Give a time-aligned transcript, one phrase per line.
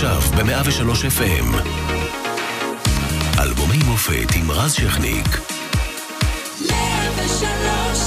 [0.00, 1.70] עכשיו ב-103 FM.
[3.38, 5.26] אלבומי מופת עם רז שכניק.
[6.70, 7.38] 103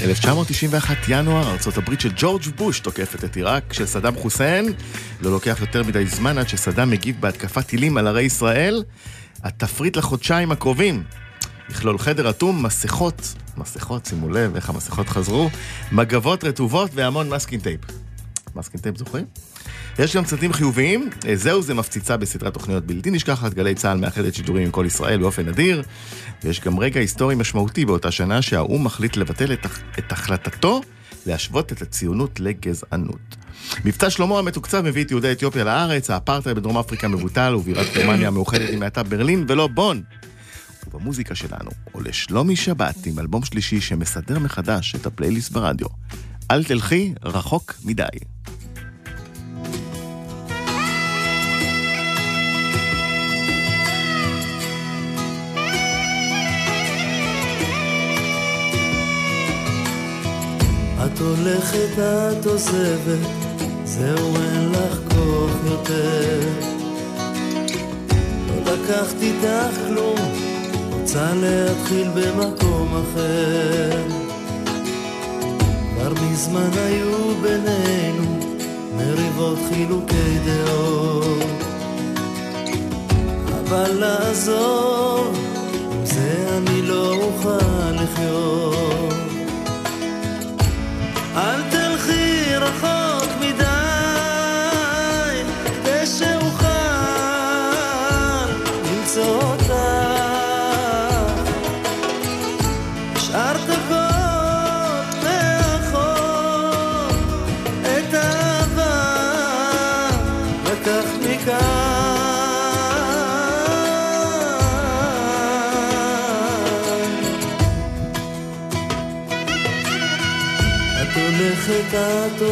[0.02, 4.74] 1991 ינואר, הברית של ג'ורג' בוש תוקפת את עיראק של סדאם חוסיין.
[5.21, 8.84] לא לוקח יותר מדי זמן עד שסדאם מגיב בהתקפת טילים על ערי ישראל.
[9.44, 11.04] התפריט לחודשיים הקרובים
[11.70, 15.50] יכלול חדר אטום, מסכות, מסכות, שימו לב איך המסכות חזרו,
[15.92, 17.82] מגבות רטובות והמון masking tape.
[18.56, 19.25] masking tape זוכרים?
[20.00, 24.36] יש גם צדדים חיוביים, אה, זהו זה מפציצה בסדרת תוכניות בלתי נשכחת, גלי צה"ל מאחדת
[24.36, 25.83] שידורים עם כל ישראל באופן נדיר,
[26.43, 29.65] ויש גם רגע היסטורי משמעותי באותה שנה שהאו"ם מחליט לבטל את,
[30.00, 30.81] את החלטתו
[31.25, 33.36] להשוות את הציונות לגזענות.
[33.86, 38.70] מבצע שלמה המתוקצב מביא את יהודי אתיופיה לארץ, האפרטהייד בדרום אפריקה מבוטל, ובירת גרמניה המאוחדת
[38.70, 40.02] היא מעתה ברלין ולא בון.
[40.88, 45.88] ובמוזיקה שלנו עולה שלומי שבת עם אלבום שלישי שמסדר מחדש את הפלייליסט ברדיו.
[46.52, 48.03] אל תלכי רחוק מדי.
[61.06, 63.28] את הולכת, את עוזבת,
[63.86, 66.40] זהו אין לך כוח יותר.
[68.47, 70.17] לא לקחת איתך כלום,
[71.08, 74.03] רוצה להתחיל במקום אחר.
[75.94, 78.39] כבר מזמן היו בינינו
[78.97, 81.44] מריבות חילוקי דעות.
[83.59, 85.38] אבל לעזוב,
[85.91, 89.06] עם זה אני לא אוכל לחיות.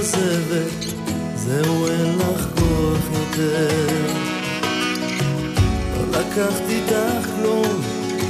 [0.05, 0.85] עוזבת,
[1.35, 3.87] זהו אין לך כוח יותר.
[5.95, 7.81] לא לקחת איתך כלום,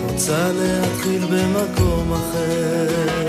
[0.10, 3.28] רוצה להתחיל במקום אחר.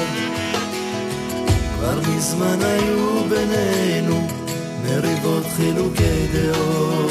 [1.75, 4.27] כבר מזמן היו בינינו
[4.85, 7.11] מריבות חילוקי דעות.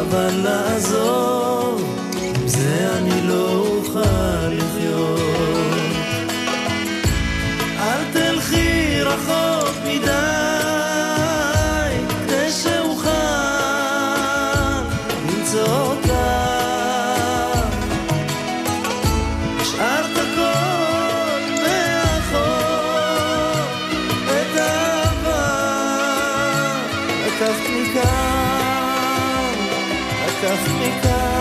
[0.00, 1.41] אבל לעזוב,
[27.42, 27.68] לקחת
[30.70, 31.31] מכאן,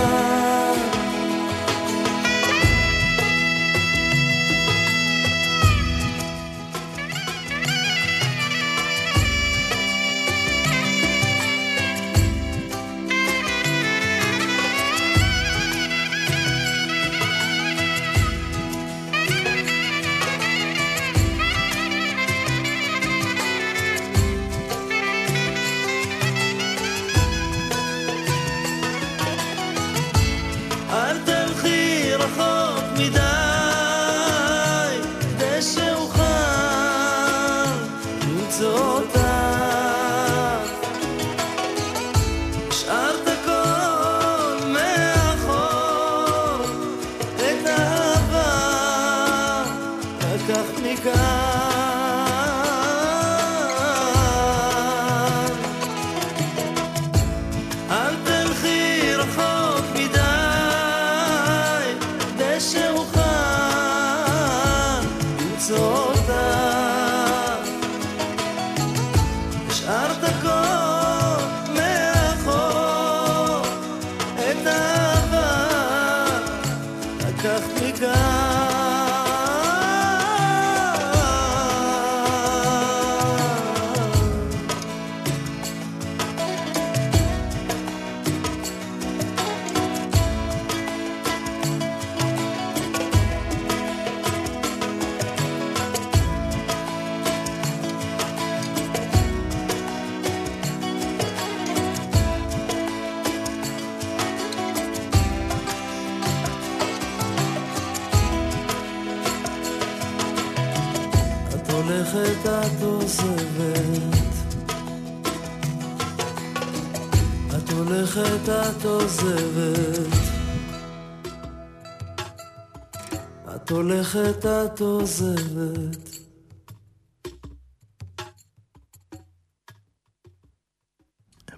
[124.46, 126.18] הולכת את עוזבת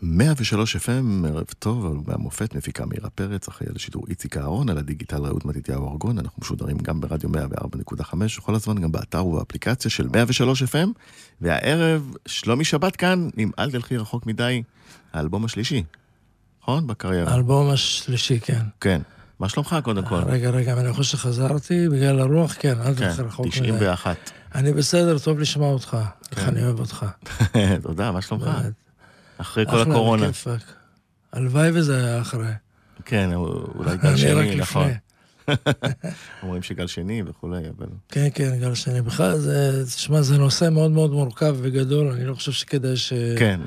[0.01, 4.69] מאה ושלוש FM, ערב טוב, אבל מהמופת מפיקה מאירה פרץ, אחראי על השידור איציק אהרון,
[4.69, 9.91] על הדיגיטל רעות מתתיהו ארגון, אנחנו משודרים גם ברדיו 104.5, וכל הזמן גם באתר ובאפליקציה
[9.91, 10.87] של 103 FM,
[11.41, 14.63] והערב, שלומי שבת כאן, עם אל תלכי רחוק מדי,
[15.13, 15.83] האלבום השלישי,
[16.61, 16.87] נכון?
[16.87, 17.31] בקריירה.
[17.31, 18.61] האלבום השלישי, כן.
[18.81, 19.01] כן.
[19.43, 20.21] מה שלומך קודם כל?
[20.25, 23.71] רגע, רגע, אני חושב שחזרתי בגלל הרוח, כן, אל כן, תלך רחוק מדי.
[23.71, 24.31] 91.
[24.55, 25.97] אני בסדר, טוב לשמוע אותך.
[26.31, 26.45] איך כן.
[26.47, 27.05] אני אוהב אותך.
[27.83, 28.49] תודה, מה שלומך?
[29.37, 30.27] אחרי כל אחלה, הקורונה.
[30.27, 30.61] בכיפאק.
[31.33, 32.51] הלוואי וזה היה אחרי.
[33.05, 34.91] כן, אולי גל רק שני, נכון.
[36.43, 37.87] אומרים שגל שני וכולי, אבל...
[38.09, 39.01] כן, כן, גל שני.
[39.01, 43.13] בכלל, זה, תשמע, זה נושא מאוד מאוד מורכב וגדול, אני לא חושב שכדאי ש...
[43.39, 43.59] כן,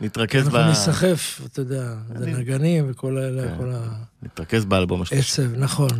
[0.00, 0.54] נתרכז ב...
[0.54, 3.54] אנחנו ניסחף, אתה יודע, זה נגנים וכל האלה, כן.
[3.58, 3.72] כל
[4.22, 5.42] נתרכז באלבום השלישי.
[5.42, 5.90] העצב, נכון.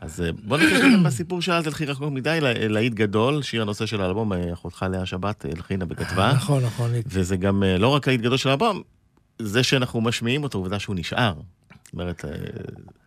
[0.00, 3.86] אז אה, בוא נתחיל בסיפור של אל תלכי רחוק מדי, לה- להיט גדול, שיר הנושא
[3.86, 6.90] של האלבום, אה, אחותך לאה שבת הלחינה וכתבה, נכון, נכון.
[7.06, 8.82] וזה גם אה, לא רק להיט גדול של האלבום,
[9.38, 11.34] זה שאנחנו משמיעים אותו, עובדה שהוא נשאר.
[11.92, 12.30] זאת אומרת, אה,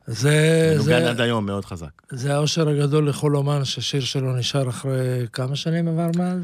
[0.08, 2.02] זה, מנוגן זה, עד היום מאוד חזק.
[2.12, 6.40] זה האושר הגדול לכל אומן ששיר שלו נשאר אחרי כמה שנים עבר מאז?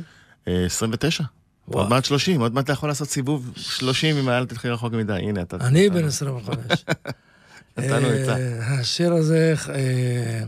[0.47, 1.23] אה, 29.
[1.67, 1.79] וואו.
[1.79, 5.13] עוד מעט 30, עוד מעט אתה יכול לעשות סיבוב 30 עם אל תלכי רחוק מדי,
[5.13, 5.57] הנה אתה...
[5.61, 6.55] אני בן 25.
[7.77, 8.37] נתנו עצה.
[8.37, 10.43] אה, השיר הזה, אה,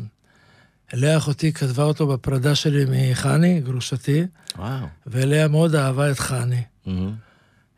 [0.94, 4.26] לאה אחותי כתבה אותו בפרידה שלי מחני, גרושתי,
[4.58, 4.86] וואו.
[5.08, 6.64] ולאה מאוד אהבה את חני.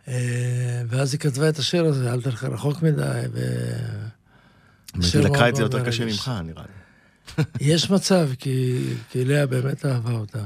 [0.08, 3.40] אה, ואז היא כתבה את השיר הזה, אל תלכי רחוק מדי, ו...
[5.14, 6.06] היא לקחה את זה יותר קשה.
[6.06, 7.44] ממך, נראה לי.
[7.74, 10.44] יש מצב, כי, כי לאה באמת אהבה אותה.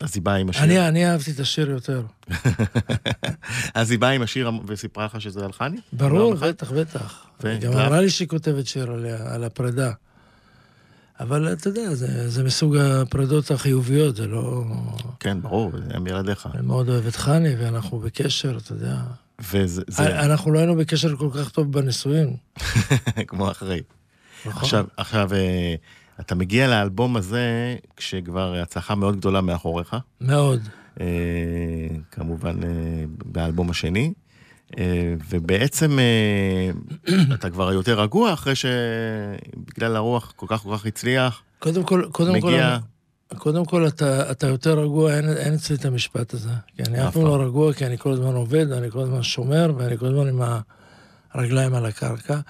[0.00, 0.62] אז היא באה עם השיר.
[0.62, 2.02] אני, אני אהבתי את השיר יותר.
[3.74, 5.80] אז היא באה עם השיר וסיפרה לך שזה על חני?
[5.92, 6.34] ברור?
[6.34, 7.26] בטח, בטח.
[7.42, 7.72] ו- היא גם?
[7.72, 9.92] אמרה לי שהיא כותבת שיר עליה, על הפרידה.
[11.20, 14.64] אבל אתה יודע, זה, זה מסוג הפרידות החיוביות, זה לא...
[15.20, 16.48] כן, ברור, הם ילדיך.
[16.54, 18.96] אני מאוד אוהב את חני, ואנחנו בקשר, אתה יודע.
[19.52, 22.36] וזה זה אנחנו לא היינו בקשר כל כך טוב בנישואים.
[23.28, 23.80] כמו אחרי.
[24.46, 24.62] נכון?
[24.62, 25.74] עכשיו, עכשיו, אה,
[26.20, 29.96] אתה מגיע לאלבום הזה כשכבר הצלחה מאוד גדולה מאחוריך.
[30.20, 30.60] מאוד.
[31.00, 31.06] אה,
[32.10, 34.12] כמובן אה, באלבום השני.
[34.78, 36.70] אה, ובעצם אה,
[37.34, 42.40] אתה כבר יותר רגוע אחרי שבגלל הרוח כל כך כל כך הצליח, קודם כל, קודם
[42.40, 42.78] כל, מגיע...
[43.38, 46.50] קודם כל אתה, אתה יותר רגוע, אין, אין אצלי את המשפט הזה.
[46.76, 47.42] כי אני אף פעם לא.
[47.42, 50.42] רגוע, כי אני כל הזמן עובד, אני כל הזמן שומר, ואני כל הזמן עם
[51.32, 52.40] הרגליים על הקרקע.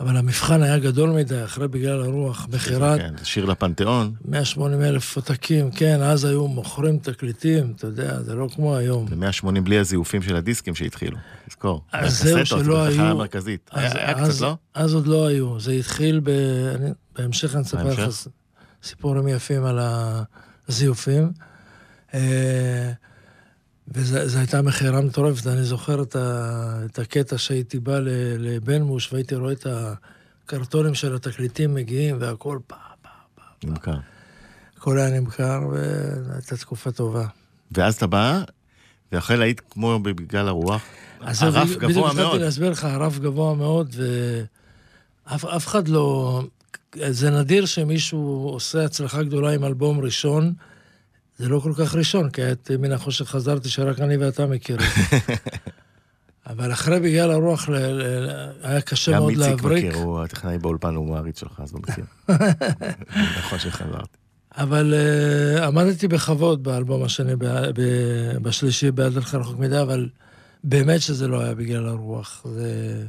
[0.00, 5.16] אבל המבחן היה גדול מדי, אחרי בגלל הרוח, מכירת כן, זה שיר לפנתיאון, 180 אלף
[5.16, 9.06] עותקים, כן, אז היו מוכרים תקליטים, אתה יודע, זה לא כמו היום.
[9.10, 11.16] ו-180 בלי הזיופים של הדיסקים שהתחילו,
[11.48, 11.82] תזכור.
[11.92, 13.70] אז זהו, שלא זה היו- המרכזית.
[13.72, 14.56] היה אז, היה אז, קצת, לא?
[14.74, 16.28] אז עוד לא היו, זה התחיל ב...
[16.74, 18.00] אני, בהמשך אני אספר לך
[18.82, 19.78] סיפורים יפים על
[20.68, 21.30] הזיופים.
[22.14, 22.92] אה,
[23.88, 28.08] וזו הייתה מכירה מטורפת, אני זוכר את, ה, את הקטע שהייתי בא ל-
[28.38, 29.66] לבן מוש והייתי רואה את
[30.46, 33.42] הקרטונים של התקליטים מגיעים והכל פה, פה, פה.
[33.68, 33.96] נמכר.
[34.76, 37.26] הכל היה נמכר והייתה תקופה טובה.
[37.72, 38.42] ואז אתה בא,
[39.12, 40.82] ואחרי להיט כמו בגלל הרוח,
[41.20, 41.36] הרף
[41.68, 42.18] בדיוק- גבוה בדיוק מאוד.
[42.26, 43.94] התחלתי להסביר לך, הרף גבוה מאוד,
[45.26, 46.42] ואף אף אחד לא...
[47.08, 50.52] זה נדיר שמישהו עושה הצלחה גדולה עם אלבום ראשון.
[51.38, 54.88] זה לא כל כך ראשון, כי את מן החושך חזרתי שרק אני ואתה מכירים.
[56.46, 59.84] אבל אחרי בגלל הרוח ל- ל- היה קשה גם מאוד איציק להבריק.
[59.84, 62.04] מכיר, הוא הטכנאי באולפן, הוא מעריץ שלך, אז הוא מכיר.
[63.38, 64.16] נכון שחזרתי.
[64.56, 64.94] אבל
[65.58, 67.80] uh, עמדתי בכבוד באלבום השני, ב, ב,
[68.42, 70.08] בשלישי, בעד לך רחוק מדי, אבל
[70.64, 72.42] באמת שזה לא היה בגלל הרוח.
[72.44, 73.06] זה...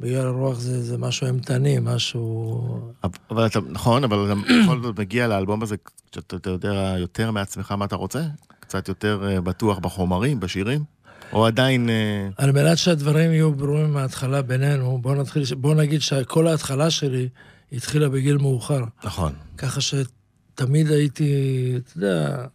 [0.00, 2.92] בגלל הרוח זה, זה משהו אימתני, משהו...
[3.30, 5.76] אבל אתה, נכון, אבל אתה בכל זאת מגיע לאלבום הזה,
[6.14, 8.22] שאתה יודע יותר מעצמך מה אתה רוצה?
[8.60, 10.84] קצת יותר אה, בטוח בחומרים, בשירים?
[11.32, 11.90] או עדיין...
[11.90, 17.28] אה, על מנת שהדברים יהיו ברורים מההתחלה בינינו, בוא, נתחיל, בוא נגיד שכל ההתחלה שלי
[17.72, 18.84] התחילה בגיל מאוחר.
[19.04, 19.32] נכון.
[19.58, 21.32] ככה שתמיד הייתי,
[21.76, 22.46] אתה יודע...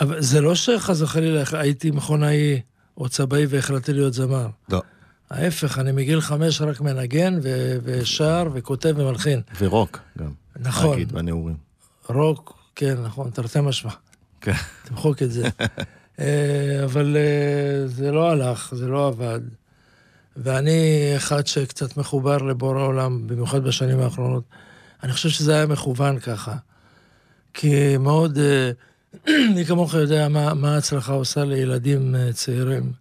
[0.00, 2.60] אבל זה לא שחס וחלילה הייתי מכונאי
[2.98, 4.48] או צבאי והחלטתי להיות זמר.
[4.68, 4.82] לא.
[5.30, 9.40] ההפך, אני מגיל חמש רק מנגן ו- ושר וכותב ומלחין.
[9.58, 10.30] ורוק גם.
[10.60, 11.56] נכון, להגיד, בנעורים.
[12.08, 13.90] רוק, כן, נכון, תרתי משמע.
[14.40, 14.52] כן.
[14.84, 15.48] תמחוק את זה.
[16.20, 19.40] אה, אבל אה, זה לא הלך, זה לא עבד.
[20.36, 24.44] ואני אחד שקצת מחובר לבורא העולם, במיוחד בשנים האחרונות.
[25.02, 26.54] אני חושב שזה היה מכוון ככה.
[27.54, 28.70] כי מאוד, אה,
[29.54, 32.92] מי כמוך יודע מה, מה ההצלחה עושה לילדים אה, צעירים.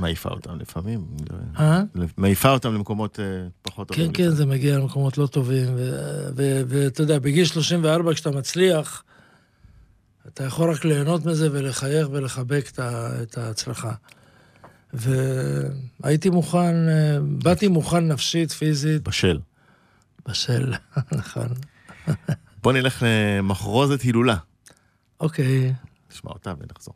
[0.00, 1.06] מעיפה אותם לפעמים.
[1.58, 1.82] אה?
[2.16, 3.24] מעיפה אותם למקומות אה,
[3.62, 4.12] פחות טובים.
[4.12, 5.68] כן, כן, זה מגיע למקומות לא טובים,
[6.66, 9.02] ואתה יודע, בגיל 34 כשאתה מצליח,
[10.28, 12.70] אתה יכול רק ליהנות מזה ולחייך ולחבק
[13.22, 13.92] את ההצלחה.
[14.92, 19.40] והייתי מוכן, אה, באתי מוכן נפשית, פיזית, בשל.
[20.28, 20.72] בשל,
[21.18, 21.48] נכון.
[22.62, 24.36] בוא נלך למחרוזת הילולה.
[25.20, 25.74] אוקיי.
[26.12, 26.94] נשמע אותה ונחזור.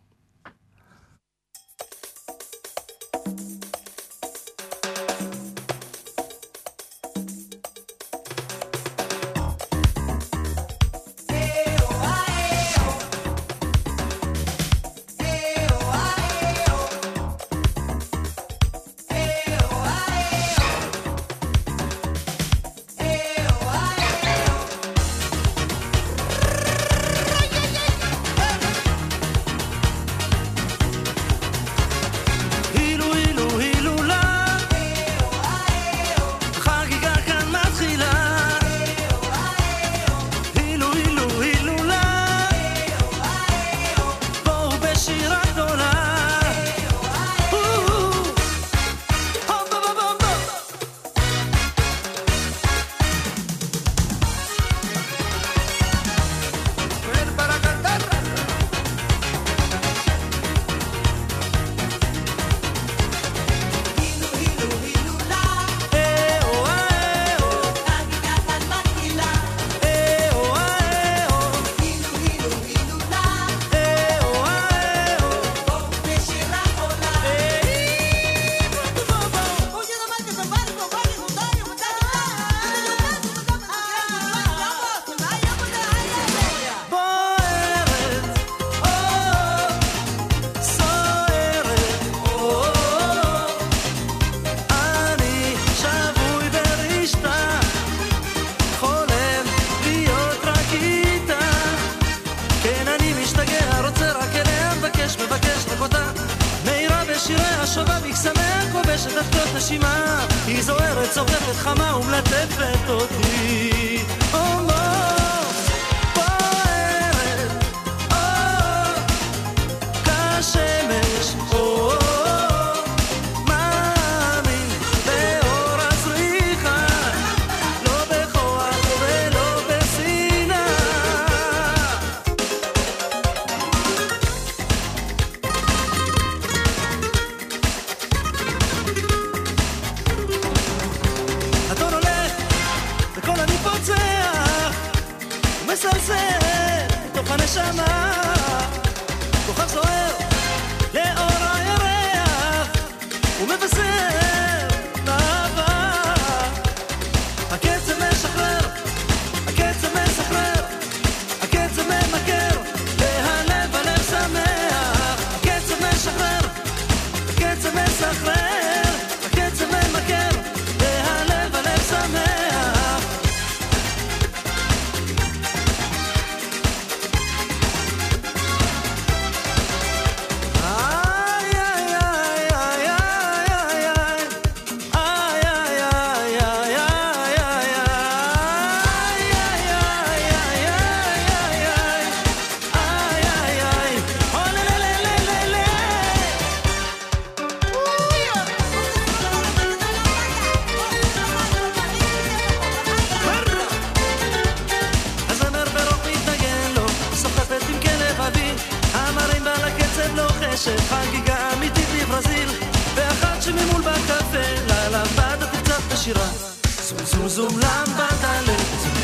[217.23, 218.57] zum zum lambada le.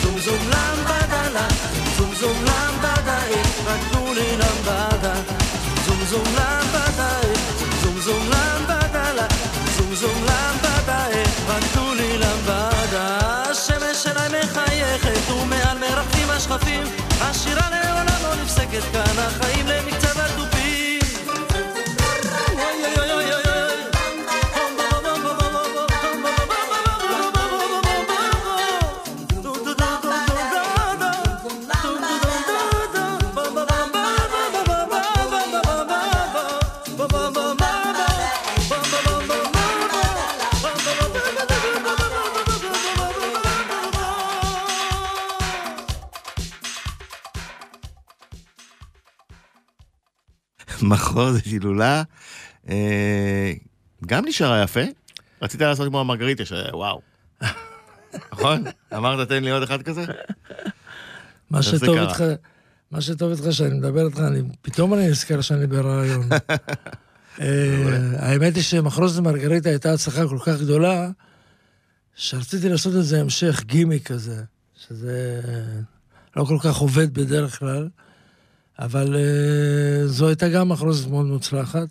[0.02, 1.46] Zum zum lambada la.
[1.96, 3.40] Zum zum lambada e.
[3.66, 5.14] רק תנו לי למבדה
[5.86, 7.34] zum zum lambada e.
[7.82, 9.26] Zum zum lambada la.
[9.76, 11.28] Zum zum lambada e.
[11.48, 13.18] רק תנו לי למבדה
[13.50, 16.84] השמש אליי מחייכת ומעל מרחפים השכפים
[17.20, 20.57] השירה לעולם לא נפסקת כאן החיים למקצב התופים
[51.18, 52.02] מחרוזת הילולה.
[52.68, 53.52] אה,
[54.06, 54.80] גם נשארה יפה.
[55.42, 57.00] רצית לעשות כמו המרגריטה, שוואו.
[58.32, 58.64] נכון?
[58.96, 60.04] אמרת תן לי עוד אחד כזה?
[61.50, 61.98] מה זה שטוב?
[61.98, 62.24] איתך,
[62.90, 64.20] מה שטוב איתך שאני מדבר איתך,
[64.62, 66.28] פתאום אני נזכר שאני ברעיון.
[67.40, 67.46] אה,
[68.18, 71.10] האמת היא שמחרוזת מרגריטה הייתה הצלחה כל כך גדולה,
[72.14, 74.42] שרציתי לעשות איזה המשך גימיק כזה,
[74.76, 75.40] שזה
[76.36, 77.88] לא כל כך עובד בדרך כלל,
[78.78, 81.88] אבל אה, זו הייתה גם מחרוזת מאוד מוצלחת,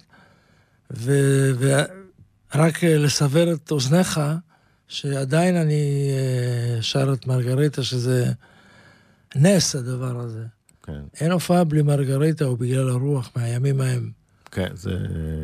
[0.92, 4.22] ורק אה, לסבר את אוזניך,
[4.88, 8.32] שעדיין אני אה, שר את מרגריטה, שזה
[9.36, 10.44] נס הדבר הזה.
[10.84, 14.12] כן, אין הופעה בלי מרגריטה או בגלל הרוח מהימים ההם.
[14.52, 14.92] כן, זה...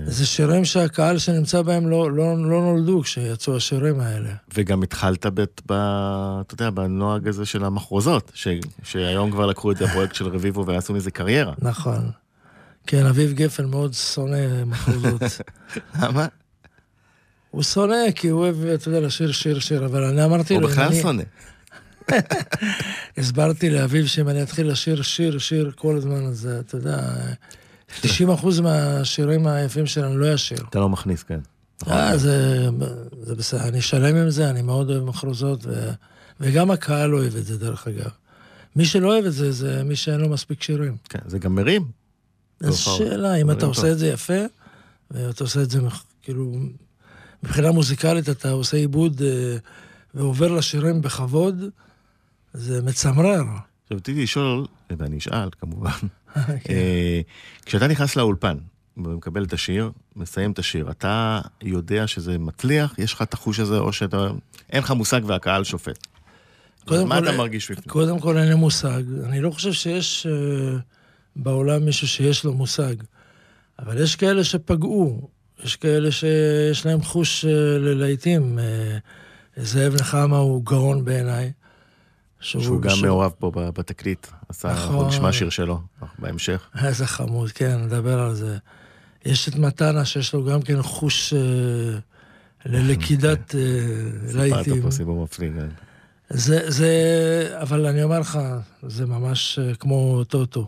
[0.06, 4.30] זה שירים שהקהל שנמצא בהם לא, לא, לא נולדו כשיצאו השירים האלה.
[4.56, 5.42] וגם התחלת ב...
[5.42, 5.74] ב...
[6.42, 8.48] אתה יודע, בנוהג הזה של המחרוזות, ש...
[8.84, 11.54] שהיום כבר לקחו את הפרויקט של רביבו ועשו מזה קריירה.
[11.60, 12.12] נכון.
[12.88, 15.22] כן, אביב גפן מאוד שונא מחוזות.
[16.02, 16.28] למה?
[17.52, 20.68] הוא שונא כי הוא אוהב, אתה יודע, לשיר שיר שיר, אבל אני אמרתי הוא לו,
[20.68, 21.24] אם בכלל שונא.
[23.18, 27.00] הסברתי לאביב שאם אני אתחיל לשיר שיר שיר כל הזמן, אז אתה יודע,
[28.02, 30.58] 90% מהשירים היפים שלנו לא ישיר.
[30.70, 31.40] אתה לא מכניס, כן.
[31.82, 31.94] נכון.
[31.94, 32.68] אה, זה,
[33.22, 35.92] זה בסדר, אני שלם עם זה, אני מאוד אוהב מחרוזות, ו,
[36.40, 38.10] וגם הקהל אוהב את זה, דרך אגב.
[38.76, 40.98] מי שלא אוהב את זה, זה מי שאין לו מספיק שירים.
[41.10, 41.86] כן, זה גם מרים.
[42.62, 42.98] אז בהופעות.
[42.98, 43.92] שאלה, אם אתה עושה.
[43.92, 44.44] את זה יפה,
[45.12, 45.80] ואתה עושה את זה,
[46.22, 46.56] כאילו,
[47.44, 49.58] מבחינה מוזיקלית אתה עושה עיבוד אה,
[50.14, 51.64] ועובר לשירים בכבוד,
[52.54, 53.44] זה מצמרר.
[53.84, 54.66] עכשיו, רציתי לשאול,
[55.00, 55.90] ואני אשאל כמובן,
[57.66, 58.58] כשאתה נכנס לאולפן
[58.98, 62.94] ומקבל את השיר, מסיים את השיר, אתה יודע שזה מצליח?
[62.98, 64.28] יש לך את החוש הזה, או שאתה...
[64.70, 66.08] אין לך מושג והקהל שופט?
[66.86, 67.88] קודם מה כל, אתה מרגיש בפנים?
[67.90, 69.04] קודם כל אין לי מושג.
[69.24, 70.78] אני לא חושב שיש אה,
[71.36, 72.96] בעולם מישהו שיש לו מושג.
[73.80, 75.30] אבל יש כאלה שפגעו,
[75.64, 78.60] יש כאלה שיש להם חוש אה, ללהיטים.
[78.60, 78.98] אה,
[79.58, 81.52] זאב נחמה הוא גאון בעיניי.
[82.40, 85.08] שהוא גם שהוא- מעורב פה בתקליט, עשה, אנחנו נכון.
[85.08, 85.82] נשמע שיר שלו
[86.20, 86.62] בהמשך.
[86.84, 88.58] איזה חמוד, כן, נדבר על זה.
[89.26, 91.40] יש את מתנה שיש לו גם כן חוש אה,
[92.66, 93.60] ללכידת אה,
[94.28, 94.82] סיפרת להיטים.
[94.82, 95.68] פה סיפור מפליא, כן.
[96.30, 96.90] זה, זה,
[97.62, 98.40] אבל אני אומר לך,
[98.88, 100.66] זה ממש אה, כמו טוטו.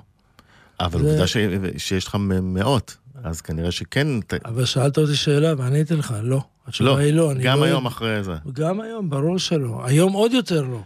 [0.79, 1.37] אבל זה- עובדה ש-
[1.77, 4.07] שיש לך מאות, אז כנראה שכן...
[4.45, 6.41] אבל שאלת אותי שאלה ועניתי לך, לא.
[6.67, 7.31] התשובה לא, היא לא.
[7.43, 7.85] גם לא היום.
[7.85, 8.33] אחרי זה.
[8.53, 9.81] גם היום, ברור שלא.
[9.85, 10.81] היום עוד יותר לא.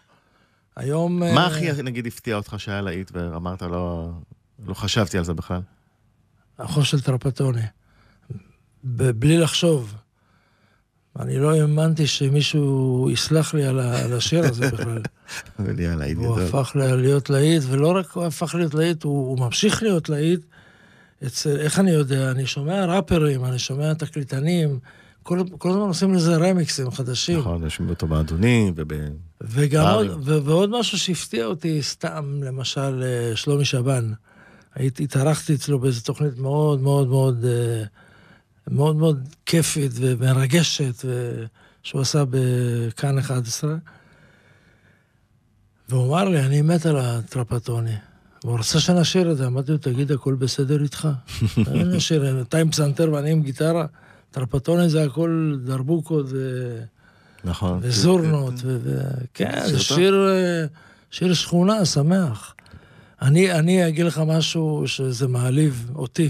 [0.76, 1.20] היום...
[1.20, 4.10] מה אה, הכי, נגיד, הפתיע אותך שהיה להיט ואמרת, לא
[4.66, 5.62] לא חשבתי על זה בכלל?
[6.60, 7.62] החוף של טרפטוני.
[8.84, 9.94] בלי לחשוב.
[11.20, 15.02] אני לא האמנתי שמישהו יסלח לי על על השיר הזה בכלל.
[15.60, 16.48] ונהיה להיט הוא גדול.
[16.48, 20.42] הפך ל- להיות להיט, ולא רק הוא הפך להיות להיט, הוא, הוא ממשיך להיות להיט.
[21.26, 22.32] אצל, איך אני יודע?
[22.32, 24.80] אני שומע ראפרים, אני שומע תקליטנים,
[25.24, 27.40] כל, כל הזמן עושים לזה רמיקסים חדשים.
[27.40, 28.88] נכון, יש אותו באדוני וב...
[29.42, 30.08] וגם עוד.
[30.08, 34.12] ו- ועוד משהו שהפתיע אותי, סתם, למשל, אה, שלומי שבן.
[34.76, 37.84] הייתי, התארחתי אצלו באיזו תוכנית מאוד מאוד מאוד, אה,
[38.68, 41.06] מאוד מאוד כיפית ומרגשת,
[41.84, 43.76] שהוא עשה בכאן 11.
[45.90, 47.96] והוא אמר לי, אני מת על הטרפטוני.
[48.44, 51.08] והוא רצה שנשאיר את זה, אמרתי לו, תגיד, הכל בסדר איתך?
[51.68, 53.86] אני נשאיר, אתה עם פסנתר ואני עם גיטרה,
[54.32, 56.80] טרפטוני זה הכל דרבוקות ו...
[57.44, 57.80] נכון.
[57.82, 60.66] וזורנות, ו- ו- כן, שיר זה אה,
[61.12, 62.56] שיר שכונה, שמח.
[63.22, 66.30] אני, אני אגיד לך משהו שזה מעליב אותי.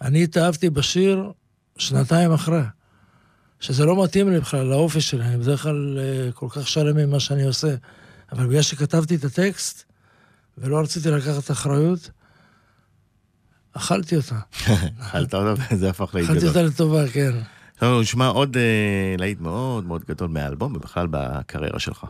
[0.00, 1.32] אני התאהבתי בשיר
[1.78, 2.62] שנתיים אחרי,
[3.60, 7.20] שזה לא מתאים לי בכלל לאופי שלי, אני בדרך כלל אה, כל כך שלם ממה
[7.20, 7.74] שאני עושה.
[8.32, 9.84] אבל בגלל שכתבתי את הטקסט,
[10.58, 12.10] ולא רציתי לקחת אחריות,
[13.72, 14.38] אכלתי אותה.
[15.00, 16.48] אכלת אותה וזה הפך להיט אכלתי.
[16.48, 17.32] אותה לטובה, כן.
[17.74, 22.04] עכשיו נשמע עוד אה, להיט מאוד מאוד גדול מהאלבום, ובכלל בקריירה שלך.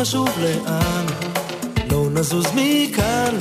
[0.00, 1.06] חשוב לאן,
[1.90, 3.38] לא נזוז מכאן,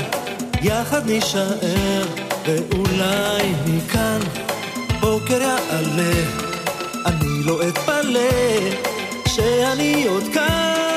[0.61, 2.05] יחד נישאר,
[2.45, 4.19] ואולי מכאן
[4.99, 6.13] בוקר יעלה,
[7.05, 8.29] אני לא אתפלא
[9.27, 10.88] שאני עוד כאן.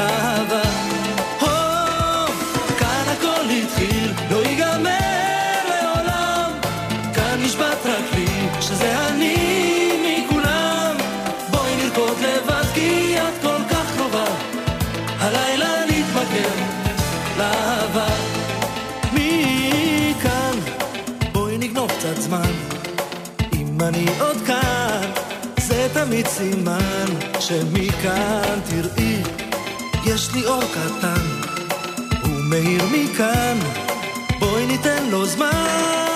[0.00, 0.62] אהבה.
[1.40, 1.60] הו,
[23.90, 25.10] אני עוד כאן,
[25.58, 27.06] זה תמיד סימן
[27.40, 29.09] שמכאן תראי.
[30.30, 31.24] יש לי אור קטן,
[32.22, 33.58] הוא מאיר מכאן,
[34.38, 36.09] בואי ניתן לו זמן.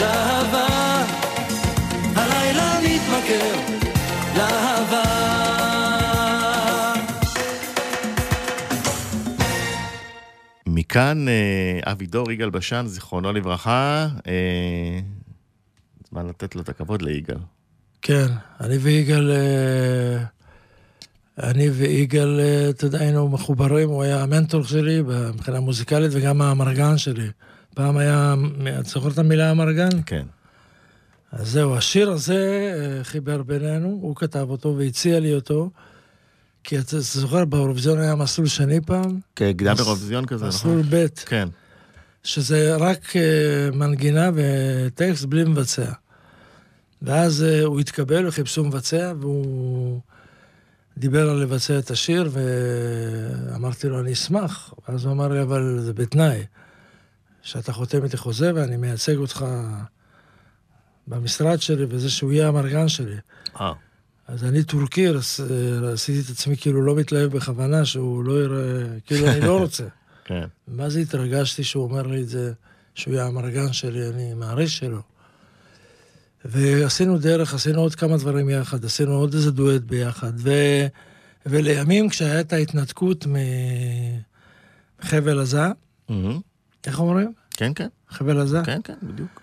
[0.00, 0.66] לאהבה.
[2.16, 3.54] הלילה נתמכר
[4.36, 5.18] לאהבה.
[10.66, 14.08] מכאן אה, אבידור יגאל בשן, זיכרונו לברכה.
[14.26, 15.00] אה,
[16.10, 17.36] זמן לתת לו את הכבוד ליגאל.
[18.02, 18.26] כן,
[18.60, 20.24] אני ויגאל, אה,
[21.50, 25.02] אני ויגאל, אתה יודע, היינו מחוברים, הוא היה המנטור שלי
[25.34, 27.28] מבחינה מוזיקלית וגם האמרגן שלי.
[27.74, 28.34] פעם היה,
[28.80, 30.02] את זוכר את המילה אמרגן?
[30.06, 30.26] כן.
[31.32, 35.70] אז זהו, השיר הזה אה, חיבר בינינו, הוא כתב אותו והציע לי אותו.
[36.64, 40.90] כי אתה זוכר, באירוויזיון היה מסלול שני פעם, כן, קדם אירוויזיון כזה, מסלול נכון?
[40.90, 41.48] ב', כן.
[42.22, 45.92] שזה רק אה, מנגינה וטקסט בלי מבצע.
[47.02, 50.00] ואז אה, הוא התקבל וחיפשו מבצע, והוא
[50.98, 54.74] דיבר על לבצע את השיר, ואמרתי לו, אני אשמח.
[54.88, 56.44] ואז הוא אמר לי, אבל זה בתנאי,
[57.48, 59.46] שאתה חותם איתי חוזה ואני מייצג אותך
[61.06, 63.16] במשרד שלי, וזה שהוא יהיה המרגן שלי.
[63.60, 63.72] אה,
[64.26, 65.06] אז אני טורקי,
[65.92, 69.84] עשיתי את עצמי כאילו לא מתלהב בכוונה, שהוא לא יראה, כאילו אני לא רוצה.
[70.24, 70.44] כן.
[70.68, 72.52] מה זה התרגשתי שהוא אומר לי את זה,
[72.94, 75.00] שהוא יהיה המרגן שלי, אני מעריץ שלו.
[76.44, 80.32] ועשינו דרך, עשינו עוד כמה דברים יחד, עשינו עוד איזה דואט ביחד.
[80.36, 80.50] ו...
[81.46, 83.26] ולימים, כשהיה את ההתנתקות
[85.02, 85.66] מחבל עזה,
[86.08, 86.40] מהמם.
[86.86, 87.32] איך אומרים?
[87.58, 88.60] כן, כן, חבל עזה?
[88.64, 89.42] כן, כן, בדיוק.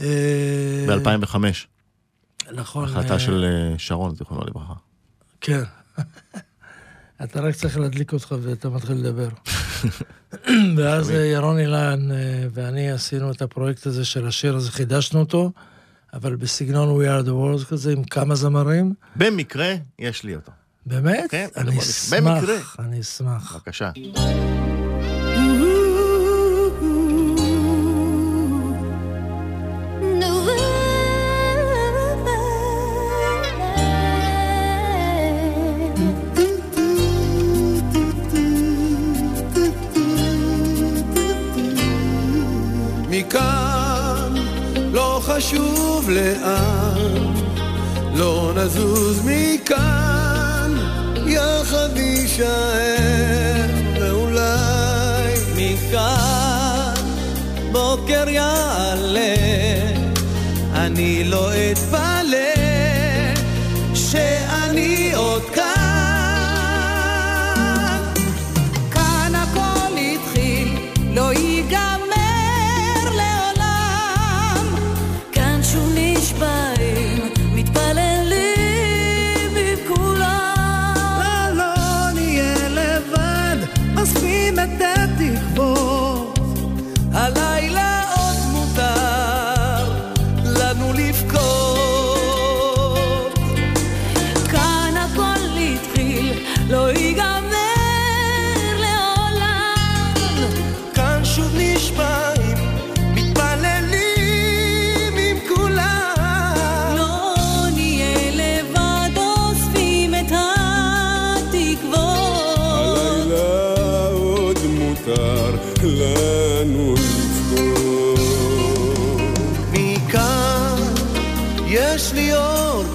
[0.00, 1.36] אה, ב-2005,
[2.52, 2.84] נכון.
[2.84, 4.74] החלטה אה, של אה, שרון, זיכרונו לברכה.
[5.40, 5.62] כן.
[7.24, 9.28] אתה רק צריך להדליק אותך ואתה מתחיל לדבר.
[10.76, 12.08] ואז ירון אילן
[12.50, 15.52] ואני עשינו את הפרויקט הזה של השיר הזה, חידשנו אותו,
[16.12, 18.94] אבל בסגנון We are the world כזה, עם כמה זמרים.
[19.16, 20.52] במקרה, יש לי אותו.
[20.86, 21.30] באמת?
[21.30, 22.44] כן, אני אשמח.
[22.78, 23.54] אני אשמח.
[23.54, 23.90] בבקשה.
[46.34, 47.34] לאן,
[48.14, 50.72] לא נזוז מכאן,
[51.26, 53.66] יחד נישאר,
[54.00, 56.94] ואולי מכאן
[57.72, 59.34] בוקר יעלה,
[60.74, 62.03] אני לא אתפלא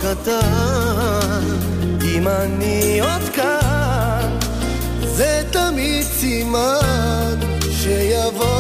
[0.10, 1.44] קטן,
[2.04, 4.38] אם אני עוד כאן,
[5.02, 7.40] זה תמיד סימן
[7.72, 8.59] שיבוא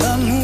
[0.00, 0.37] לנו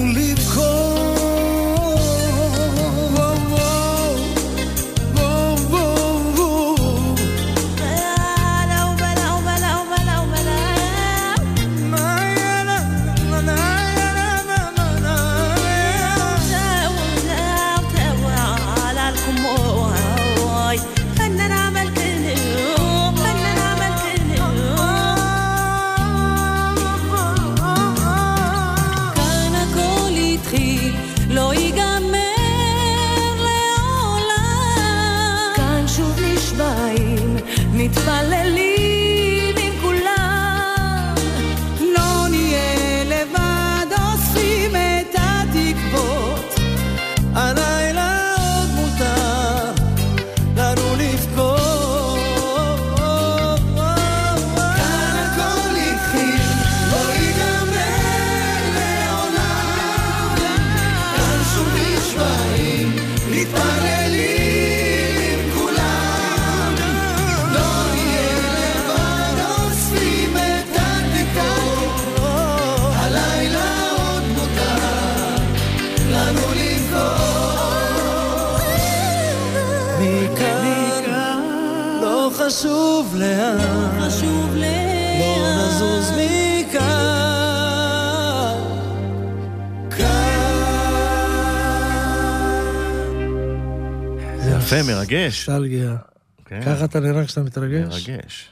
[94.45, 95.49] זה יפה, מרגש.
[95.49, 95.97] נוסטלגיה.
[96.45, 98.09] כן, ככה אתה נראה כשאתה מתרגש?
[98.09, 98.49] מרגש.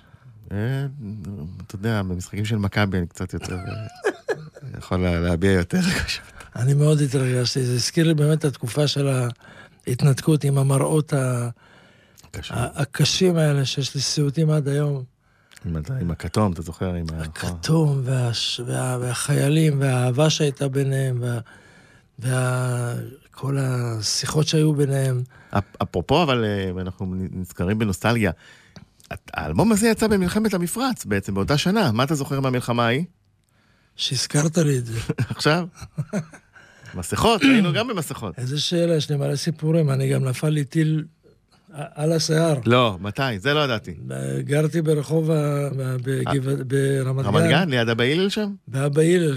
[0.53, 0.87] אה,
[1.67, 3.55] אתה יודע, במשחקים של מכבי אני קצת יותר...
[3.55, 3.87] אה,
[4.79, 5.81] יכול לה- להביע יותר.
[6.57, 9.09] אני מאוד התרגשתי, זה הזכיר לי באמת את התקופה של
[9.87, 11.13] ההתנתקות עם המראות
[12.53, 15.03] הקשים האלה, שיש לי סיוטים עד היום.
[16.01, 16.95] עם הכתום, אתה זוכר?
[16.95, 18.03] עם הכתום.
[18.67, 21.23] והחיילים והאהבה שהייתה ביניהם
[22.19, 25.23] וכל השיחות שהיו ביניהם.
[25.59, 28.31] אפ- אפרופו, אבל אה, אנחנו נזכרים בנוסטלגיה.
[29.35, 31.93] האלבום הזה יצא במלחמת המפרץ בעצם, באותה שנה.
[31.93, 33.05] מה אתה זוכר מהמלחמה ההיא?
[33.97, 34.99] שהזכרת לי את זה.
[35.37, 35.67] עכשיו?
[36.95, 38.39] מסכות, היינו גם במסכות.
[38.39, 41.05] איזה שאלה, יש לי מלא סיפורים, אני גם נפל לי טיל
[41.73, 42.59] על השיער.
[42.67, 43.39] לא, מתי?
[43.39, 43.95] זה לא ידעתי.
[44.41, 45.69] גרתי ברחוב, ה-
[46.05, 48.51] בגבע- ברמת רמת גן, גן, ליד אבא הלל שם?
[48.69, 49.37] באבא הלל,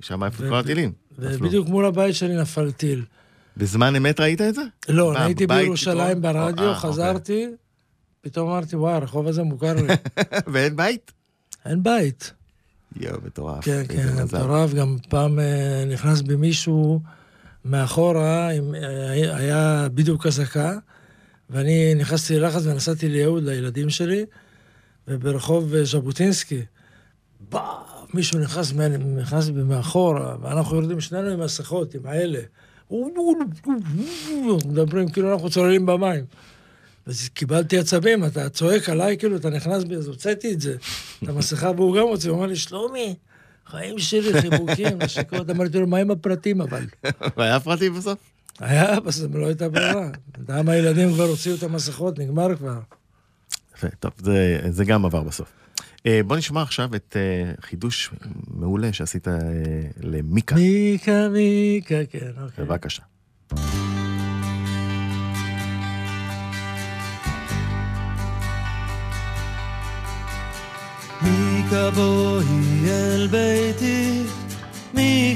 [0.00, 0.92] שם איפה כל הטילים.
[1.18, 1.30] נפלו.
[1.46, 3.04] ובדיוק מול הבית שלי נפל טיל.
[3.58, 4.62] בזמן אמת ראית את זה?
[4.88, 6.34] לא, מה, הייתי בירושלים פתאום?
[6.34, 6.90] ברדיו, אה, אוקיי.
[6.90, 7.46] חזרתי,
[8.20, 9.94] פתאום אמרתי, וואי, הרחוב הזה מוכר לי.
[10.52, 11.12] ואין בית?
[11.66, 12.32] אין בית.
[12.96, 13.64] יואו, מטורף.
[13.64, 14.22] כן, כן.
[14.24, 14.74] מטורף.
[14.74, 17.00] גם פעם אה, נכנס בי מישהו
[17.64, 20.78] מאחורה, עם, אה, היה בדיוק אזעקה,
[21.50, 24.24] ואני נכנסתי ללחץ ונסעתי ליהוד לילדים שלי,
[25.08, 26.62] וברחוב אה, ז'בוטינסקי,
[27.50, 27.74] בא,
[28.14, 28.72] מישהו נכנס,
[29.16, 32.40] נכנס בי מאחורה, ואנחנו יורדים שנינו עם מסכות, עם האלה.
[34.66, 36.24] מדברים כאילו אנחנו צוללים במים.
[37.06, 40.76] אז קיבלתי עצבים, אתה צועק עליי, כאילו, אתה נכנס בי, אז הוצאתי את זה.
[41.22, 43.14] את המסכה, והוא גם הוציא, הוא אמר לי, שלומי,
[43.66, 45.50] חיים שלי, חיבוקים, נשיקות.
[45.50, 46.84] אמרתי לו, מה עם הפרטים אבל?
[47.36, 48.18] והיה פרטי בסוף?
[48.60, 50.10] היה, בסוף לא הייתה ברירה.
[50.48, 52.78] מה הילדים כבר הוציאו את המסכות, נגמר כבר.
[53.76, 54.12] יפה, טוב,
[54.70, 55.52] זה גם עבר בסוף.
[56.06, 58.10] אה, בוא נשמע עכשיו את אה, חידוש
[58.54, 59.34] מעולה שעשית אה,
[60.00, 60.54] למיקה.
[60.54, 62.64] מיקה, מיקה, כן, אוקיי.
[62.64, 63.02] בבקשה.
[71.22, 74.24] מיקה בואי אל ביתי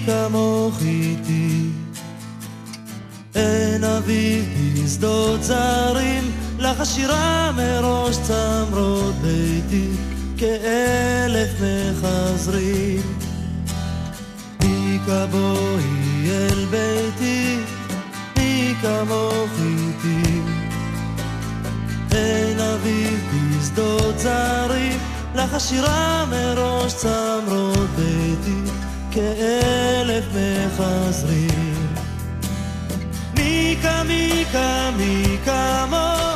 [0.06, 1.68] כמוך איתי.
[3.34, 4.44] אין אביב
[4.84, 6.24] בשדות זרים,
[6.58, 9.88] לך השירה מראש צמרות ביתי,
[10.42, 13.02] כאלף מחזרים.
[14.64, 17.58] מי כבואי אל ביתי,
[18.36, 20.40] מי כמוך איתי.
[22.12, 24.98] אין אביב בשדות זרים,
[25.34, 28.70] לך השירה מראש צמרות ביתי,
[29.10, 31.86] כאלף מחזרים.
[33.34, 36.31] מיקה, מיקה, מי כמוך,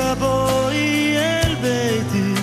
[0.00, 2.34] מיקה בואי אל ביתי,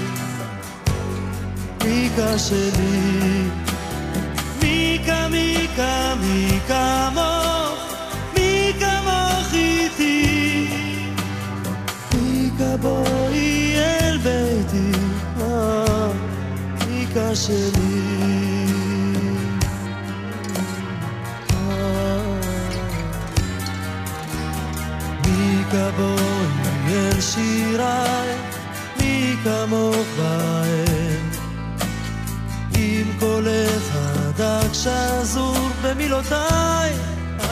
[1.83, 3.43] מיקה שלי.
[4.61, 7.95] מיקה, מיקה, מי כמוך,
[8.37, 10.67] מי כמוך איתי.
[12.13, 14.91] מיקה בואי אל ביתי,
[15.41, 16.07] אה,
[16.87, 18.36] מיקה שלי.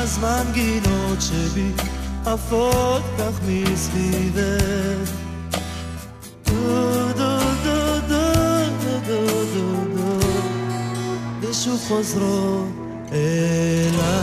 [0.05, 1.73] از من گینه شدی،
[2.25, 4.33] آفوت تخمی زدی،
[6.45, 6.53] دو
[7.13, 8.25] دو دو دو
[9.07, 9.21] دو
[9.53, 10.19] دو دو
[11.47, 12.67] دشوار خز رو
[13.11, 14.15] ایلا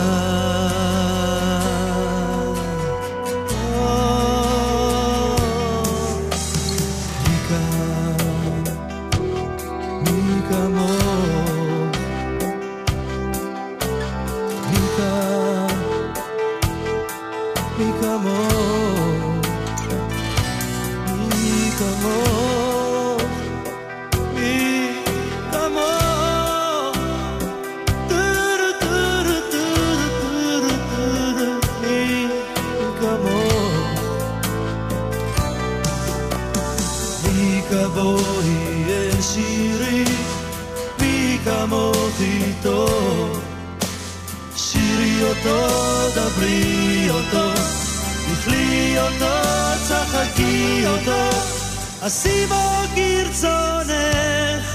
[52.05, 52.55] עשי בו
[52.95, 54.65] כרצונך.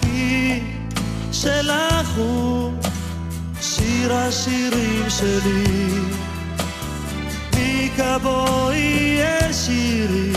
[0.00, 0.60] כי
[1.32, 2.72] שלך הוא
[3.60, 6.00] שיר השירים שלי.
[7.54, 10.32] מי כבואי אל שירי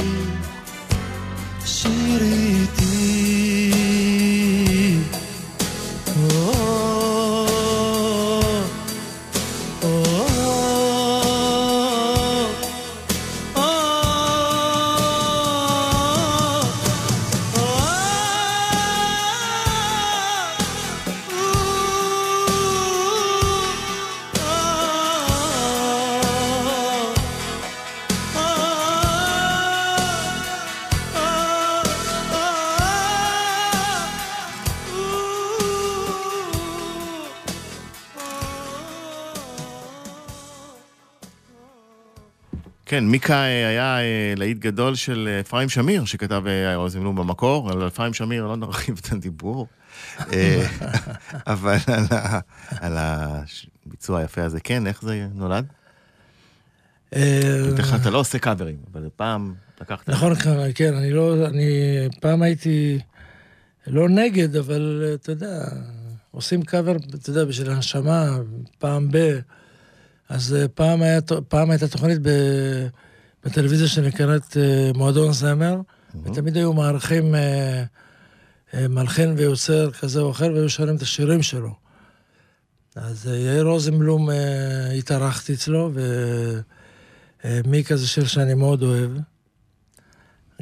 [43.10, 48.14] מיקה אה, היה אה, להיט גדול של אה, אפרים שמיר, שכתב האוזננו במקור, על אפרים
[48.14, 49.68] שמיר לא נרחיב את הדיבור.
[51.48, 51.78] אבל
[52.80, 55.66] על הביצוע היפה הזה, כן, איך זה נולד?
[57.12, 60.10] בדרך כלל אתה לא עושה קאברים, אבל פעם לקחת...
[60.10, 60.34] נכון,
[60.76, 61.70] כן, אני לא, אני
[62.20, 63.00] פעם הייתי
[63.88, 65.60] לא נגד, אבל אתה יודע,
[66.32, 68.38] עושים קאבר, אתה יודע, בשביל הנשמה,
[68.80, 69.40] פעם ב...
[70.30, 72.30] אז אה, פעם, היה, פעם הייתה תוכנית ב,
[73.44, 75.82] בטלוויזיה שנקראת אה, מועדון זמר,
[76.24, 77.84] ותמיד היו מארחים אה,
[78.90, 81.74] מלחין ויוצר כזה או אחר, והיו שרים את השירים שלו.
[82.96, 84.30] אז יאיר רוזנבלום,
[84.98, 85.92] התארחתי אצלו,
[87.44, 89.12] ומיקה זה שיר שאני מאוד אוהב.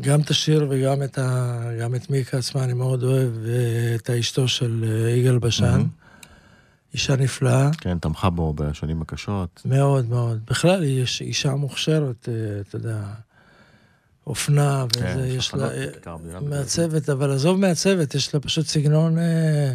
[0.02, 1.60] גם את השיר וגם את, ה...
[1.82, 4.86] גם את מיקה עצמה אני מאוד אוהב, ואת האשתו של
[5.18, 5.84] יגאל בשן.
[6.94, 9.62] אישה נפלאה, כן, תמכה בו בשנים הקשות.
[9.66, 10.40] מאוד מאוד.
[10.46, 13.00] בכלל, היא יש אישה מוכשרת, אה, אתה יודע,
[14.28, 15.68] אופנה, כן, וזה, יש לה...
[15.72, 19.74] אה, מעצבת, אבל עזוב מעצבת, יש לה פשוט סגנון, אה,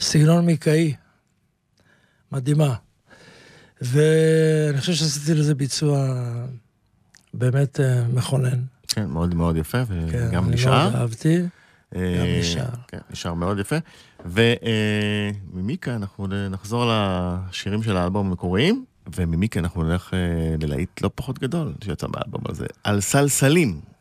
[0.00, 0.94] סגנון מיקאי.
[2.32, 2.74] מדהימה.
[3.80, 6.14] ואני חושב שעשיתי לזה ביצוע
[7.34, 7.80] באמת
[8.12, 8.60] מכונן.
[8.88, 10.82] כן, מאוד מאוד יפה, כן, וגם אני נשאר.
[10.82, 11.38] מאוד אהבתי.
[11.96, 12.68] אה, נשאר.
[12.88, 13.76] כן, נשאר מאוד יפה.
[14.24, 18.84] וממיקה אנחנו נחזור לשירים של האלבום המקוריים,
[19.16, 20.18] וממיקה אנחנו נלך אה,
[20.60, 23.95] ללהיט לא פחות גדול שיצא באלבום הזה, על סלסלים.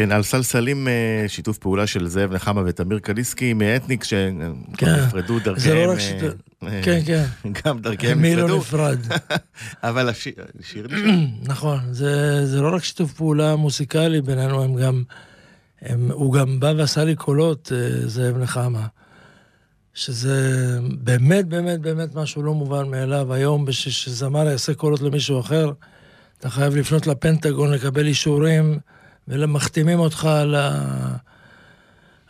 [0.00, 4.08] כן, על סלסלים אה, שיתוף פעולה של זאב נחמה ותמיר קליסקי מאתניק, כן.
[4.08, 5.76] שנפרדו זה דרכיהם.
[5.76, 7.24] לא רק אה, שיתוף- אה, כן, כן.
[7.64, 8.58] גם דרכיהם מי לא נפרדו.
[8.58, 8.98] נפרד.
[9.82, 10.86] אבל השיר נשאר.
[11.52, 15.02] נכון, זה, זה לא רק שיתוף פעולה מוזיקלי בינינו, הם גם...
[15.82, 17.72] הם, הוא גם בא ועשה לי קולות,
[18.06, 18.86] זאב נחמה.
[19.94, 23.32] שזה באמת, באמת, באמת משהו לא מובן מאליו.
[23.32, 25.72] היום, בשביל שזמר יעשה קולות למישהו אחר,
[26.38, 28.78] אתה חייב לפנות לפנטגון, לקבל אישורים,
[29.30, 31.16] ומחתימים אותך על, ה...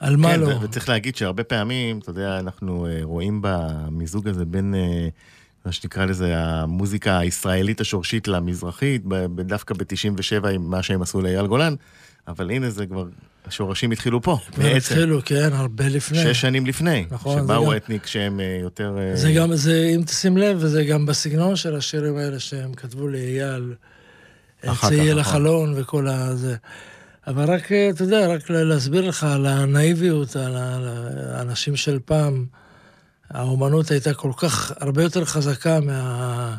[0.00, 0.46] על מה כן, לא.
[0.46, 5.08] ו- וצריך להגיד שהרבה פעמים, אתה יודע, אנחנו אה, רואים במיזוג הזה בין, אה,
[5.64, 9.02] מה שנקרא לזה, המוזיקה הישראלית השורשית למזרחית,
[9.34, 11.74] דווקא ב-97 עם מה שהם עשו לאייל גולן,
[12.28, 13.04] אבל הנה זה כבר,
[13.46, 14.94] השורשים התחילו פה, בעצם.
[14.94, 16.18] התחילו, כן, הרבה לפני.
[16.18, 18.96] שש שנים לפני, נכון, זה שבאו אתניק שהם אה, יותר...
[19.14, 23.74] זה גם, זה, אם תשים לב, וזה גם בסגנון של השירים האלה שהם כתבו לאייל,
[24.64, 25.18] אל נכון.
[25.18, 26.56] החלון וכל הזה.
[27.26, 30.56] אבל רק, אה, אתה יודע, רק לה- להסביר לך על הנאיביות, על
[31.34, 32.46] האנשים של פעם.
[33.30, 36.56] האומנות הייתה כל כך, הרבה יותר חזקה מה,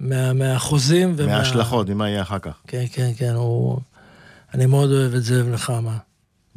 [0.00, 1.26] מה, מהחוזים ומה...
[1.26, 2.54] מההשלכות, ממה יהיה אחר כך.
[2.66, 3.80] כן, כן, כן, הוא...
[4.54, 5.96] אני מאוד אוהב את זאב נחמה.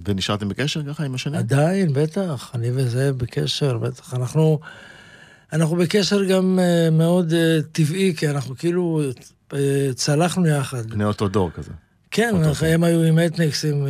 [0.06, 1.40] ונשארתם בקשר ככה עם השנים?
[1.40, 4.14] עדיין, בטח, אני וזאב בקשר, בטח.
[4.14, 4.60] אנחנו,
[5.54, 9.02] אנחנו בקשר גם uh, מאוד uh, טבעי, כי אנחנו כאילו
[9.96, 10.90] צלחנו יחד.
[10.90, 11.72] בני אותו דור כזה.
[12.12, 12.36] כן.
[12.68, 13.86] הם היו עם אתניקסים.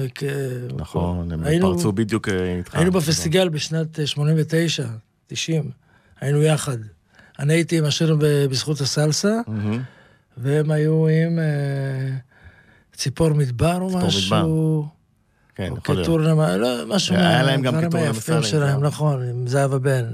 [0.77, 2.75] נכון, הם היינו- פרצו בדיוק אה, איתך.
[2.75, 4.85] היינו בפסטיגל בשנת אה, 89,
[5.27, 5.71] 90,
[6.21, 6.77] היינו יחד.
[7.39, 9.39] אני הייתי עם השיר ב- בזכות הסלסה.
[10.37, 12.17] והם היו עם אה,
[12.93, 14.87] ציפור מדבר או ציפור משהו.
[15.55, 16.07] כן, יכול להיות.
[16.07, 18.83] כטורנמה, לא, משהו היה להם גם היפים סלעים, שלהם, גם.
[18.85, 20.05] נכון, עם זהבה בן.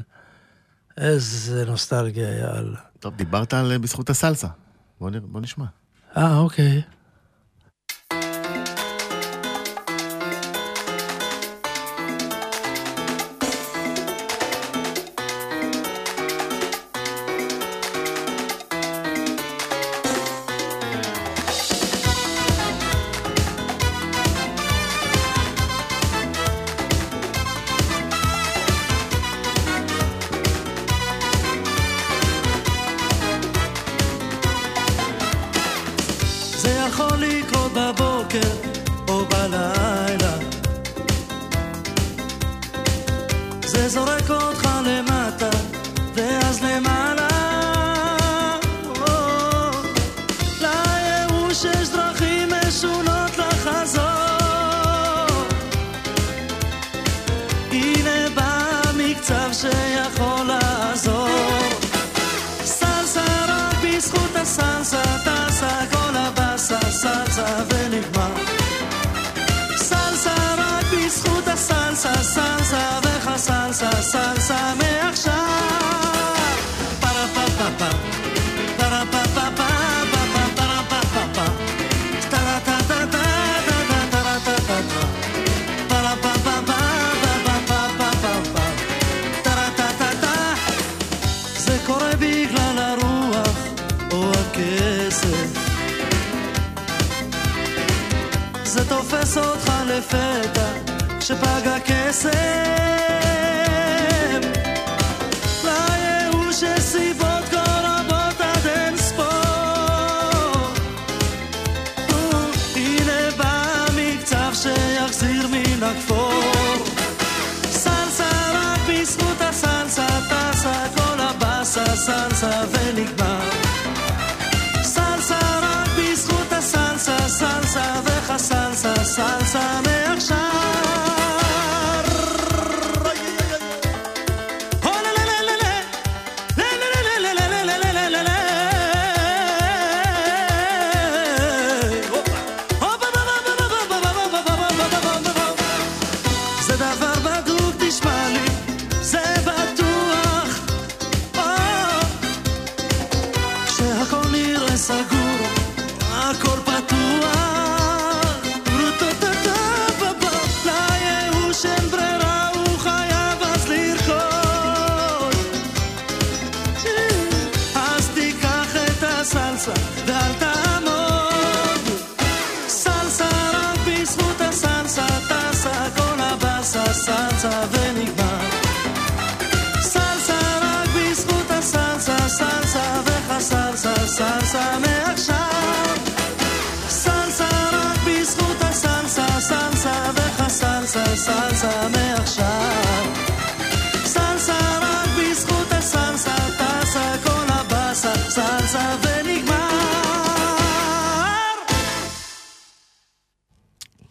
[0.98, 2.78] איזה נוסטלגיה, יאללה.
[3.00, 4.48] טוב, דיברת על אה, בזכות הסלסה.
[5.00, 5.10] בוא
[5.42, 5.66] נשמע.
[6.18, 6.82] אה, אוקיי.
[101.34, 102.73] deixa pra aquecer.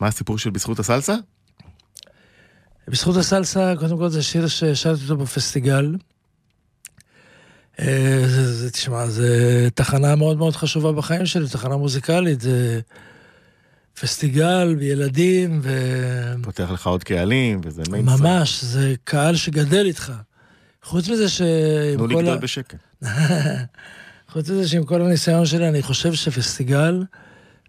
[0.02, 1.14] מה הסיפור של בזכות הסלסה?
[2.88, 5.94] בזכות הסלסה, קודם כל זה שיר ששרתי אותו בפסטיגל.
[7.80, 12.80] אה, זה, זה, תשמע, זה תחנה מאוד מאוד חשובה בחיים שלי, תחנה מוזיקלית, זה
[14.00, 15.70] פסטיגל וילדים, ו...
[16.42, 18.22] פותח לך עוד קהלים, וזה מיינסטרים.
[18.22, 20.12] ממש, זה קהל שגדל איתך.
[20.82, 21.46] חוץ מזה שעם
[21.96, 22.40] תנו לי כל, גדול ה...
[22.40, 22.78] בשקט.
[24.32, 27.02] חוץ מזה שעם כל הניסיון שלי, אני חושב שפסטיגל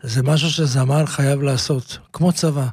[0.04, 2.68] זה משהו שזמר חייב לעשות, כמו צבא.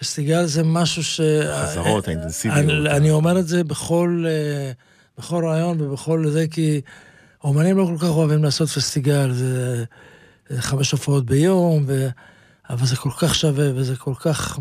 [0.00, 1.20] פסטיגל זה משהו ש...
[1.20, 2.58] החזרות, האינטנסיביות.
[2.58, 4.72] אני, אני אומר את זה בכל, אה,
[5.18, 6.80] בכל רעיון ובכל זה, כי
[7.44, 9.84] אומנים לא כל כך אוהבים לעשות פסטיגל, זה,
[10.48, 12.08] זה חמש הופעות ביום, ו...
[12.70, 14.58] אבל זה כל כך שווה וזה כל כך...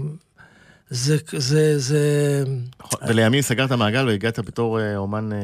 [0.90, 2.44] זה, זה, זה...
[2.80, 5.30] נכון, ולימים סגרת מעגל והגעת בתור אה, אומן...
[5.34, 5.38] אה,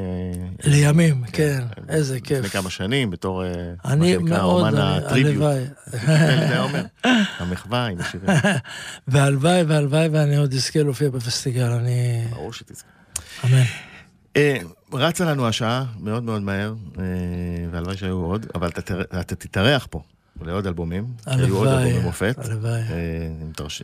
[0.63, 2.51] לימים, כן, איזה לפני כיף.
[2.53, 3.49] כמה שנים, בתור, אה,
[3.85, 5.43] מה אני שנקרא, מאוד, אני- הטריביוט.
[5.43, 5.63] הלוואי.
[6.05, 6.83] כן.
[7.39, 8.29] המחווה עם השירים.
[9.07, 12.23] והלוואי והלוואי ואני עוד אזכה להופיע בפסטיגל, אני...
[12.29, 12.87] ברור שתזכר.
[13.45, 13.63] אמן.
[14.37, 14.57] אה,
[14.93, 17.03] רצה לנו השעה מאוד מאוד מהר, אה,
[17.71, 18.67] והלוואי שהיו עוד, אבל
[19.19, 20.01] אתה תתארח פה
[20.41, 21.05] לעוד אלבומים.
[21.25, 22.35] היו עוד אלבומי מופת.
[22.45, 22.71] הלוואי.
[22.81, 23.27] אה,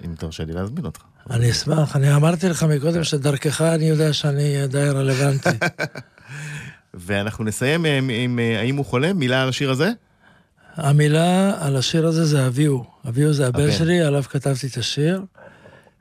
[0.06, 1.02] אם תרשה לי להזמין אותך.
[1.30, 5.50] אני אשמח, אני אמרתי לך מקודם שדרכך אני יודע שאני די רלוונטי.
[6.94, 9.18] ואנחנו נסיים עם- עם אה, האם הוא חולם?
[9.18, 9.92] מילה על השיר הזה?
[10.76, 12.86] המילה על השיר הזה זה אביהו.
[13.08, 13.72] אביהו זה הבן.
[13.72, 15.22] שלי, עליו כתבתי את השיר.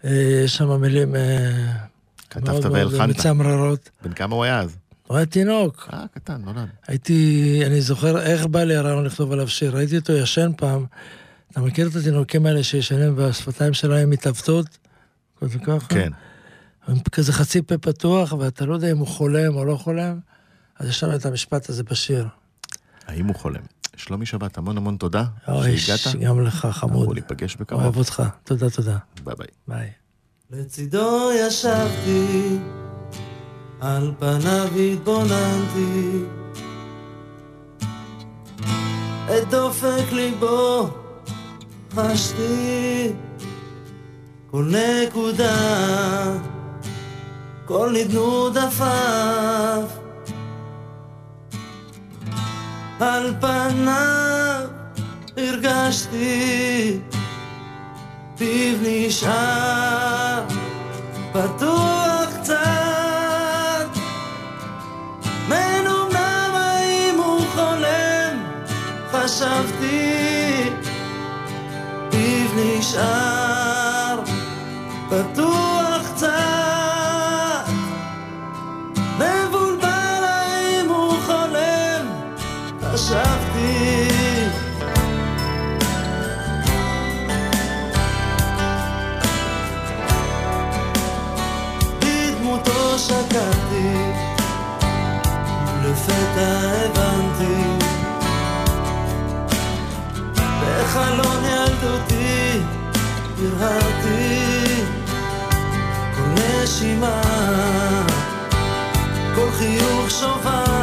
[0.05, 0.11] אה,
[0.45, 1.73] יש שם מילים אה,
[2.45, 3.07] מאוד מאוד.
[3.07, 3.91] מצמררות.
[4.03, 4.77] בן כמה הוא היה אז?
[5.07, 5.89] הוא היה תינוק.
[5.93, 6.69] אה, קטן, נולד.
[6.89, 9.77] הייתי, אני זוכר איך בא לי הרעיון לכתוב עליו שיר.
[9.77, 10.85] ראיתי אותו ישן פעם.
[11.53, 14.79] אתה מכיר את התינוקים האלה שישנים והשפתיים שלהם מתעוותות?
[15.41, 15.89] כזה ככה?
[15.89, 16.13] כן.
[16.87, 20.19] הם כזה חצי פה פתוח, ואתה לא יודע אם הוא חולם או לא חולם.
[20.79, 22.29] אז יש לנו את המשפט הזה בשיר.
[23.07, 23.61] האם הוא חולם?
[23.97, 26.17] שלומי שבת, המון המון תודה אוי, שהגעת.
[26.21, 26.99] גם לך, חמוד.
[26.99, 27.83] אנחנו ניפגש בקרוב.
[27.83, 28.23] אוהב אותך.
[28.45, 28.99] תודה, תודה.
[29.25, 29.47] ביי ביי.
[29.69, 29.91] ביי.
[30.51, 32.59] לצידו ישבתי,
[33.81, 36.25] על פניו התבוננתי.
[39.29, 40.91] את דופק ליבו
[41.95, 43.13] חשתי,
[44.59, 45.57] כל נקודה,
[47.65, 49.99] כל נדנוד עפעף.
[53.01, 54.67] על פניו
[55.37, 56.99] הרגשתי
[58.37, 60.43] פיו נשאר.
[61.33, 63.89] פתוח קצת.
[65.49, 68.37] מנומנם האם הוא חולם?
[69.13, 70.71] חשבתי
[72.11, 73.38] פיו נשאר
[75.09, 77.69] פתוח קצת.
[79.15, 82.07] מבולבל האם הוא חולם
[82.83, 84.09] חשבתי.
[91.99, 93.95] בדמותו שקעתי,
[95.83, 97.85] ולפתע הבנתי,
[100.35, 102.61] בחלון ילדותי
[103.39, 104.48] הרהרתי,
[106.79, 107.23] נשימה,
[109.35, 110.78] כל חיוך שובב,